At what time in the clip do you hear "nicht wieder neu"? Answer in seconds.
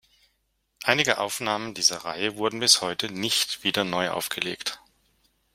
3.11-4.09